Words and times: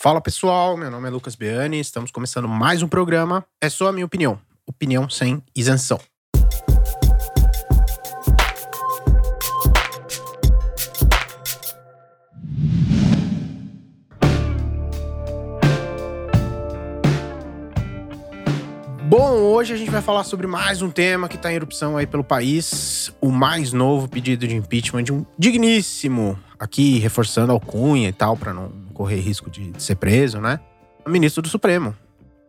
Fala 0.00 0.20
pessoal, 0.20 0.76
meu 0.76 0.92
nome 0.92 1.08
é 1.08 1.10
Lucas 1.10 1.34
Biani, 1.34 1.80
estamos 1.80 2.12
começando 2.12 2.46
mais 2.46 2.84
um 2.84 2.88
programa. 2.88 3.44
É 3.60 3.68
só 3.68 3.88
a 3.88 3.92
minha 3.92 4.06
opinião, 4.06 4.40
opinião 4.64 5.10
sem 5.10 5.42
isenção. 5.56 5.98
Bom, 19.08 19.38
hoje 19.38 19.72
a 19.72 19.76
gente 19.78 19.90
vai 19.90 20.02
falar 20.02 20.22
sobre 20.22 20.46
mais 20.46 20.82
um 20.82 20.90
tema 20.90 21.30
que 21.30 21.36
está 21.36 21.50
em 21.50 21.54
erupção 21.54 21.96
aí 21.96 22.06
pelo 22.06 22.22
país, 22.22 23.10
o 23.22 23.30
mais 23.30 23.72
novo 23.72 24.06
pedido 24.06 24.46
de 24.46 24.54
impeachment 24.54 25.02
de 25.02 25.14
um 25.14 25.24
digníssimo, 25.38 26.38
aqui 26.58 26.98
reforçando 26.98 27.50
a 27.50 27.54
alcunha 27.54 28.10
e 28.10 28.12
tal, 28.12 28.36
para 28.36 28.52
não 28.52 28.70
correr 28.92 29.18
risco 29.18 29.48
de 29.48 29.72
ser 29.82 29.94
preso, 29.94 30.42
né? 30.42 30.60
Ministro 31.06 31.40
do 31.40 31.48
Supremo. 31.48 31.96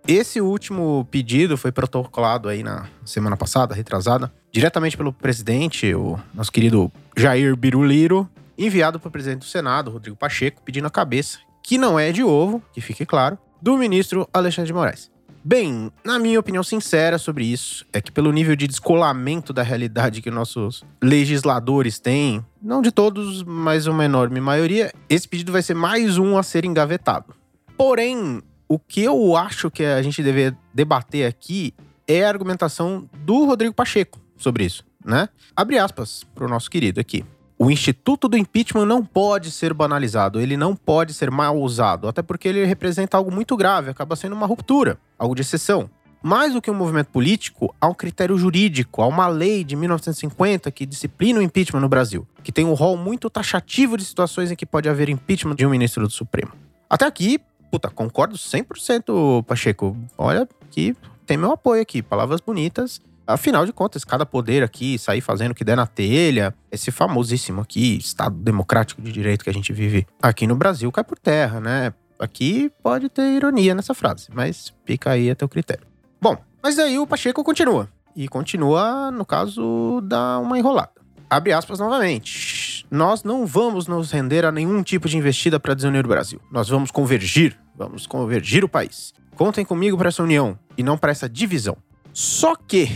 Esse 0.05 0.41
último 0.41 1.08
pedido 1.09 1.55
foi 1.55 1.72
protocolado 1.72 2.50
aí 2.50 2.62
na 2.62 2.89
semana 3.05 3.38
passada, 3.38 3.73
retrasada, 3.73 4.30
diretamente 4.52 4.98
pelo 4.98 5.14
presidente, 5.14 5.95
o 5.95 6.20
nosso 6.34 6.52
querido 6.52 6.91
Jair 7.16 7.55
Biruliro, 7.55 8.30
enviado 8.58 9.00
para 9.00 9.08
o 9.08 9.12
presidente 9.12 9.39
do 9.39 9.45
Senado, 9.45 9.91
Rodrigo 9.91 10.17
Pacheco, 10.17 10.62
pedindo 10.62 10.88
a 10.88 10.91
cabeça, 10.91 11.39
que 11.64 11.78
não 11.78 11.98
é 11.98 12.12
de 12.12 12.22
ovo, 12.22 12.62
que 12.73 12.81
fique 12.81 13.05
claro, 13.05 13.38
do 13.62 13.78
ministro 13.78 14.28
Alexandre 14.34 14.67
de 14.67 14.73
Moraes. 14.73 15.19
Bem, 15.49 15.91
na 16.05 16.20
minha 16.20 16.39
opinião 16.39 16.62
sincera 16.62 17.17
sobre 17.17 17.44
isso, 17.44 17.84
é 17.91 17.99
que 17.99 18.12
pelo 18.12 18.31
nível 18.31 18.55
de 18.55 18.67
descolamento 18.67 19.52
da 19.52 19.63
realidade 19.63 20.22
que 20.22 20.30
nossos 20.30 20.84
legisladores 21.02 21.98
têm, 21.98 22.45
não 22.62 22.84
de 22.84 22.91
todos, 22.91 23.41
mas 23.41 23.88
uma 23.88 24.05
enorme 24.05 24.39
maioria, 24.39 24.94
esse 25.09 25.27
pedido 25.27 25.52
vai 25.52 25.63
ser 25.63 25.73
mais 25.73 26.20
um 26.20 26.38
a 26.38 26.44
ser 26.44 26.66
engavetado. 26.66 27.34
Porém, 27.75 28.44
o 28.67 28.77
que 28.77 29.02
eu 29.02 29.35
acho 29.35 29.72
que 29.72 29.83
a 29.83 30.03
gente 30.03 30.22
deve 30.22 30.55
debater 30.72 31.25
aqui 31.25 31.73
é 32.08 32.23
a 32.23 32.30
argumentação 32.30 33.09
do 33.25 33.45
Rodrigo 33.45 33.73
Pacheco 33.73 34.22
sobre 34.38 34.66
isso, 34.66 34.86
né? 35.03 35.30
Abre 35.55 35.80
aspas 35.80 36.27
para 36.36 36.45
o 36.45 36.47
nosso 36.47 36.70
querido 36.70 37.00
aqui. 37.00 37.25
O 37.61 37.69
instituto 37.69 38.29
do 38.29 38.38
impeachment 38.38 38.85
não 38.85 39.03
pode 39.03 39.52
ser 39.52 39.73
banalizado, 39.73 40.39
ele 40.39 40.55
não 40.55 40.73
pode 40.73 41.13
ser 41.13 41.29
mal 41.29 41.57
usado, 41.57 42.07
até 42.07 42.21
porque 42.21 42.47
ele 42.47 42.63
representa 42.63 43.17
algo 43.17 43.29
muito 43.29 43.57
grave, 43.57 43.89
acaba 43.89 44.15
sendo 44.15 44.33
uma 44.33 44.45
ruptura, 44.45 44.97
algo 45.17 45.35
de 45.35 45.41
exceção. 45.41 45.89
Mais 46.23 46.53
do 46.53 46.61
que 46.61 46.71
um 46.71 46.73
movimento 46.73 47.07
político, 47.07 47.75
há 47.81 47.89
um 47.89 47.93
critério 47.93 48.37
jurídico, 48.37 49.02
há 49.02 49.07
uma 49.07 49.27
lei 49.27 49.65
de 49.65 49.75
1950 49.75 50.71
que 50.71 50.85
disciplina 50.85 51.39
o 51.39 51.41
impeachment 51.41 51.81
no 51.81 51.89
Brasil, 51.89 52.25
que 52.45 52.52
tem 52.53 52.63
um 52.63 52.73
rol 52.73 52.95
muito 52.95 53.30
taxativo 53.30 53.97
de 53.97 54.05
situações 54.05 54.49
em 54.49 54.55
que 54.55 54.65
pode 54.65 54.87
haver 54.87 55.09
impeachment 55.09 55.55
de 55.55 55.65
um 55.65 55.69
ministro 55.69 56.07
do 56.07 56.13
Supremo. 56.13 56.53
Até 56.89 57.05
aqui, 57.05 57.41
puta, 57.69 57.89
concordo 57.89 58.37
100%, 58.37 59.43
Pacheco. 59.43 59.97
Olha 60.17 60.47
que 60.71 60.95
tem 61.25 61.35
meu 61.35 61.52
apoio 61.52 61.81
aqui, 61.81 62.02
palavras 62.02 62.39
bonitas. 62.39 63.02
Afinal 63.30 63.63
de 63.63 63.72
contas, 63.72 64.03
cada 64.03 64.25
poder 64.25 64.63
aqui 64.63 64.97
sair 64.97 65.22
fazendo 65.22 65.52
o 65.52 65.53
que 65.53 65.63
der 65.63 65.77
na 65.77 65.85
telha, 65.85 66.52
esse 66.72 66.89
famosíssimo 66.89 67.61
aqui, 67.61 67.95
Estado 67.97 68.36
Democrático 68.36 69.03
de 69.03 69.11
Direito 69.11 69.44
que 69.44 69.52
a 69.52 69.53
gente 69.53 69.71
vive 69.71 70.08
aqui 70.19 70.47
no 70.47 70.55
Brasil, 70.55 70.91
cai 70.91 71.03
por 71.03 71.19
terra, 71.19 71.59
né? 71.59 71.94
Aqui 72.17 72.71
pode 72.81 73.08
ter 73.08 73.36
ironia 73.36 73.75
nessa 73.75 73.94
frase, 73.94 74.30
mas 74.33 74.73
fica 74.83 75.11
aí 75.11 75.30
a 75.30 75.36
teu 75.36 75.47
critério. 75.47 75.86
Bom, 76.19 76.36
mas 76.63 76.80
aí 76.80 76.97
o 76.97 77.05
Pacheco 77.05 77.44
continua. 77.44 77.88
E 78.16 78.27
continua, 78.27 79.11
no 79.11 79.23
caso, 79.23 80.02
da 80.05 80.39
uma 80.39 80.58
enrolada. 80.58 80.89
Abre 81.30 81.53
aspas 81.53 81.77
novamente. 81.77 82.83
Nós 82.89 83.23
não 83.23 83.45
vamos 83.45 83.86
nos 83.86 84.11
render 84.11 84.43
a 84.43 84.52
nenhum 84.52 84.81
tipo 84.81 85.08
de 85.08 85.16
investida 85.16 85.59
para 85.59 85.75
desunir 85.75 86.03
o 86.03 86.09
Brasil. 86.09 86.41
Nós 86.52 86.67
vamos 86.67 86.89
convergir, 86.89 87.55
vamos 87.77 88.08
convergir 88.08 88.64
o 88.64 88.67
país. 88.67 89.14
Contem 89.36 89.64
comigo 89.64 89.95
para 89.99 90.09
essa 90.09 90.23
união 90.23 90.58
e 90.75 90.81
não 90.81 90.97
para 90.97 91.11
essa 91.11 91.30
divisão. 91.30 91.77
Só 92.11 92.55
que 92.55 92.89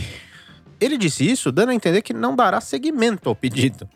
ele 0.84 0.98
disse 0.98 1.28
isso 1.28 1.50
dando 1.50 1.70
a 1.70 1.74
entender 1.74 2.02
que 2.02 2.12
não 2.12 2.36
dará 2.36 2.60
seguimento 2.60 3.28
ao 3.28 3.34
pedido. 3.34 3.88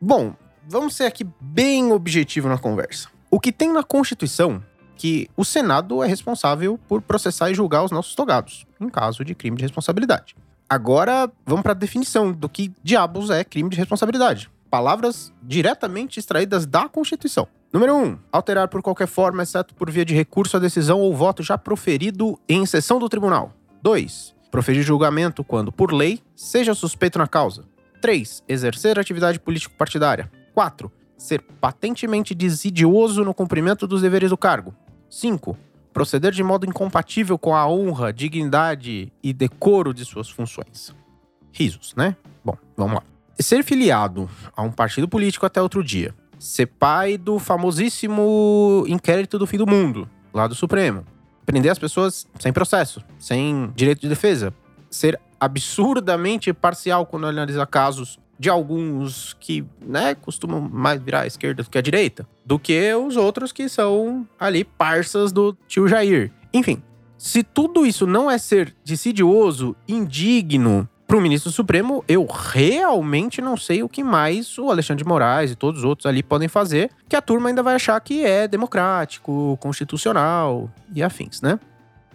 Bom, 0.00 0.34
vamos 0.68 0.94
ser 0.94 1.04
aqui 1.04 1.26
bem 1.40 1.90
objetivo 1.90 2.48
na 2.48 2.58
conversa. 2.58 3.08
O 3.30 3.40
que 3.40 3.50
tem 3.50 3.72
na 3.72 3.82
Constituição 3.82 4.62
que 4.96 5.28
o 5.36 5.44
Senado 5.44 6.02
é 6.04 6.06
responsável 6.06 6.78
por 6.86 7.02
processar 7.02 7.50
e 7.50 7.54
julgar 7.54 7.82
os 7.82 7.90
nossos 7.90 8.14
togados, 8.14 8.66
em 8.80 8.88
caso 8.88 9.24
de 9.24 9.34
crime 9.34 9.56
de 9.56 9.62
responsabilidade. 9.62 10.36
Agora, 10.68 11.30
vamos 11.44 11.62
para 11.62 11.72
a 11.72 11.74
definição 11.74 12.30
do 12.30 12.48
que 12.48 12.72
diabos 12.82 13.30
é 13.30 13.42
crime 13.42 13.70
de 13.70 13.76
responsabilidade. 13.76 14.50
Palavras 14.70 15.32
diretamente 15.42 16.18
extraídas 16.18 16.66
da 16.66 16.88
Constituição. 16.88 17.48
Número 17.72 17.94
1. 17.94 18.04
Um, 18.04 18.18
alterar 18.30 18.68
por 18.68 18.82
qualquer 18.82 19.08
forma, 19.08 19.42
exceto 19.42 19.74
por 19.74 19.90
via 19.90 20.04
de 20.04 20.14
recurso, 20.14 20.56
a 20.56 20.60
decisão 20.60 21.00
ou 21.00 21.14
voto 21.14 21.42
já 21.42 21.58
proferido 21.58 22.38
em 22.48 22.64
sessão 22.66 22.98
do 22.98 23.08
tribunal. 23.08 23.52
2 23.82 24.34
proferir 24.54 24.84
julgamento 24.84 25.42
quando, 25.42 25.72
por 25.72 25.92
lei, 25.92 26.20
seja 26.36 26.74
suspeito 26.74 27.18
na 27.18 27.26
causa. 27.26 27.64
3. 28.00 28.44
Exercer 28.46 29.00
atividade 29.00 29.40
político-partidária. 29.40 30.30
4. 30.54 30.92
Ser 31.18 31.42
patentemente 31.60 32.36
desidioso 32.36 33.24
no 33.24 33.34
cumprimento 33.34 33.84
dos 33.84 34.00
deveres 34.00 34.30
do 34.30 34.36
cargo. 34.36 34.72
5. 35.10 35.58
Proceder 35.92 36.30
de 36.30 36.44
modo 36.44 36.66
incompatível 36.66 37.36
com 37.36 37.56
a 37.56 37.66
honra, 37.66 38.12
dignidade 38.12 39.12
e 39.20 39.32
decoro 39.32 39.92
de 39.92 40.04
suas 40.04 40.30
funções. 40.30 40.94
Risos, 41.50 41.92
né? 41.96 42.14
Bom, 42.44 42.56
vamos 42.76 42.94
lá. 42.94 43.02
Ser 43.36 43.64
filiado 43.64 44.30
a 44.56 44.62
um 44.62 44.70
partido 44.70 45.08
político 45.08 45.44
até 45.44 45.60
outro 45.60 45.82
dia. 45.82 46.14
Ser 46.38 46.66
pai 46.66 47.18
do 47.18 47.40
famosíssimo 47.40 48.84
inquérito 48.86 49.36
do 49.36 49.48
fim 49.48 49.58
do 49.58 49.66
mundo, 49.66 50.08
lá 50.32 50.46
do 50.46 50.54
Supremo 50.54 51.04
prender 51.44 51.70
as 51.70 51.78
pessoas 51.78 52.26
sem 52.38 52.52
processo, 52.52 53.02
sem 53.18 53.70
direito 53.74 54.00
de 54.00 54.08
defesa. 54.08 54.52
Ser 54.90 55.20
absurdamente 55.38 56.52
parcial 56.52 57.06
quando 57.06 57.26
analisa 57.26 57.66
casos 57.66 58.18
de 58.38 58.48
alguns 58.48 59.36
que, 59.38 59.64
né, 59.80 60.14
costumam 60.14 60.60
mais 60.60 61.00
virar 61.00 61.20
à 61.20 61.26
esquerda 61.26 61.62
do 61.62 61.70
que 61.70 61.78
à 61.78 61.82
direita, 61.82 62.26
do 62.44 62.58
que 62.58 62.92
os 62.94 63.16
outros 63.16 63.52
que 63.52 63.68
são 63.68 64.26
ali 64.38 64.64
parças 64.64 65.32
do 65.32 65.56
tio 65.68 65.86
Jair. 65.86 66.32
Enfim, 66.52 66.82
se 67.16 67.42
tudo 67.42 67.86
isso 67.86 68.06
não 68.06 68.30
é 68.30 68.36
ser 68.38 68.74
decidioso, 68.84 69.76
indigno, 69.86 70.88
para 71.06 71.16
o 71.16 71.20
ministro 71.20 71.50
Supremo, 71.50 72.02
eu 72.08 72.26
realmente 72.26 73.40
não 73.40 73.56
sei 73.56 73.82
o 73.82 73.88
que 73.88 74.02
mais 74.02 74.58
o 74.58 74.70
Alexandre 74.70 75.04
de 75.04 75.08
Moraes 75.08 75.50
e 75.50 75.54
todos 75.54 75.80
os 75.80 75.84
outros 75.84 76.06
ali 76.06 76.22
podem 76.22 76.48
fazer, 76.48 76.90
que 77.08 77.14
a 77.14 77.22
turma 77.22 77.48
ainda 77.48 77.62
vai 77.62 77.74
achar 77.74 78.00
que 78.00 78.24
é 78.24 78.48
democrático, 78.48 79.58
constitucional 79.60 80.70
e 80.94 81.02
afins, 81.02 81.42
né? 81.42 81.60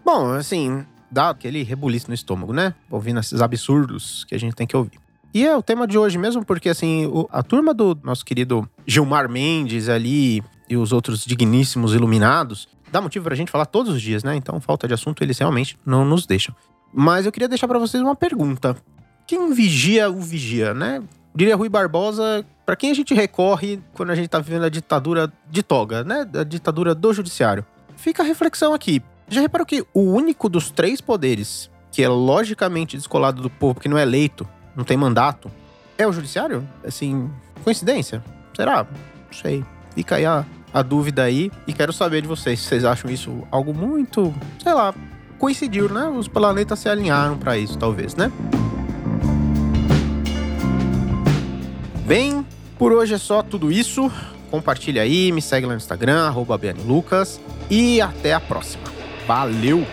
Bom, 0.03 0.33
assim, 0.33 0.85
dá 1.11 1.29
aquele 1.29 1.63
rebuliço 1.63 2.07
no 2.07 2.13
estômago, 2.13 2.51
né? 2.51 2.73
Ouvindo 2.89 3.19
esses 3.19 3.41
absurdos 3.41 4.23
que 4.25 4.33
a 4.33 4.39
gente 4.39 4.55
tem 4.55 4.65
que 4.65 4.75
ouvir. 4.75 4.99
E 5.33 5.45
é 5.45 5.55
o 5.55 5.61
tema 5.61 5.85
de 5.85 5.97
hoje 5.97 6.17
mesmo, 6.17 6.43
porque 6.43 6.69
assim, 6.69 7.11
a 7.31 7.43
turma 7.43 7.73
do 7.73 7.97
nosso 8.03 8.25
querido 8.25 8.67
Gilmar 8.87 9.29
Mendes 9.29 9.87
ali 9.87 10.43
e 10.67 10.75
os 10.75 10.91
outros 10.91 11.23
digníssimos 11.23 11.93
iluminados, 11.93 12.67
dá 12.91 12.99
motivo 12.99 13.25
pra 13.25 13.35
gente 13.35 13.51
falar 13.51 13.67
todos 13.67 13.93
os 13.93 14.01
dias, 14.01 14.23
né? 14.23 14.35
Então, 14.35 14.59
falta 14.59 14.87
de 14.87 14.93
assunto, 14.93 15.23
eles 15.23 15.37
realmente 15.37 15.77
não 15.85 16.03
nos 16.03 16.25
deixam. 16.25 16.55
Mas 16.93 17.25
eu 17.25 17.31
queria 17.31 17.47
deixar 17.47 17.67
para 17.67 17.79
vocês 17.79 18.01
uma 18.01 18.15
pergunta. 18.15 18.75
Quem 19.27 19.53
vigia 19.53 20.09
o 20.09 20.19
vigia, 20.19 20.73
né? 20.73 21.03
Diria 21.35 21.55
Rui 21.55 21.69
Barbosa, 21.69 22.43
para 22.65 22.75
quem 22.75 22.91
a 22.91 22.93
gente 22.93 23.13
recorre 23.13 23.79
quando 23.93 24.09
a 24.09 24.15
gente 24.15 24.27
tá 24.27 24.39
vivendo 24.39 24.65
a 24.65 24.69
ditadura 24.69 25.31
de 25.49 25.61
toga, 25.61 26.03
né? 26.03 26.27
A 26.33 26.43
ditadura 26.43 26.95
do 26.95 27.13
judiciário. 27.13 27.65
Fica 27.95 28.23
a 28.23 28.25
reflexão 28.25 28.73
aqui. 28.73 29.01
Já 29.27 29.41
reparou 29.41 29.65
que 29.65 29.85
o 29.93 30.01
único 30.01 30.49
dos 30.49 30.71
três 30.71 30.99
poderes 30.99 31.69
que 31.91 32.03
é 32.03 32.07
logicamente 32.07 32.97
descolado 32.97 33.41
do 33.41 33.49
povo, 33.49 33.79
que 33.79 33.89
não 33.89 33.97
é 33.97 34.03
eleito, 34.03 34.47
não 34.75 34.83
tem 34.83 34.95
mandato, 34.95 35.51
é 35.97 36.07
o 36.07 36.13
judiciário? 36.13 36.67
Assim, 36.83 37.29
coincidência? 37.63 38.23
Será? 38.55 38.83
Não 38.83 39.33
sei. 39.33 39.65
Fica 39.93 40.15
aí 40.15 40.25
a, 40.25 40.45
a 40.73 40.81
dúvida 40.81 41.23
aí 41.23 41.51
e 41.67 41.73
quero 41.73 41.91
saber 41.91 42.21
de 42.21 42.27
vocês 42.27 42.59
vocês 42.59 42.85
acham 42.85 43.09
isso 43.11 43.47
algo 43.51 43.73
muito, 43.73 44.33
sei 44.63 44.73
lá, 44.73 44.93
coincidiu, 45.39 45.89
né? 45.89 46.07
Os 46.09 46.27
planetas 46.27 46.77
se 46.79 46.89
alinharam 46.89 47.37
para 47.37 47.57
isso, 47.57 47.77
talvez, 47.77 48.13
né? 48.15 48.31
Bem, 52.05 52.45
por 52.77 52.91
hoje 52.91 53.13
é 53.13 53.17
só 53.17 53.41
tudo 53.41 53.71
isso. 53.71 54.11
Compartilha 54.51 55.01
aí, 55.01 55.31
me 55.31 55.41
segue 55.41 55.65
lá 55.65 55.73
no 55.73 55.77
Instagram, 55.77 56.27
arroba 56.27 56.59
Lucas. 56.85 57.39
E 57.69 58.01
até 58.01 58.33
a 58.33 58.39
próxima. 58.39 58.83
Valeu! 59.25 59.85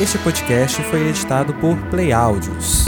Este 0.00 0.16
podcast 0.18 0.80
foi 0.84 1.08
editado 1.08 1.52
por 1.54 1.76
Play 1.90 2.12
Áudios. 2.12 2.84